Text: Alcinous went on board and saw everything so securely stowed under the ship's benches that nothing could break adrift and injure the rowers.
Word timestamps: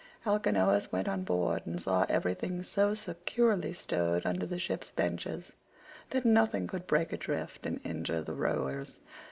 Alcinous 0.25 0.91
went 0.91 1.07
on 1.07 1.21
board 1.23 1.61
and 1.67 1.79
saw 1.79 2.07
everything 2.09 2.63
so 2.63 2.95
securely 2.95 3.71
stowed 3.71 4.25
under 4.25 4.47
the 4.47 4.57
ship's 4.57 4.89
benches 4.89 5.53
that 6.09 6.25
nothing 6.25 6.65
could 6.65 6.87
break 6.87 7.13
adrift 7.13 7.67
and 7.67 7.79
injure 7.83 8.23
the 8.23 8.33
rowers. 8.33 8.97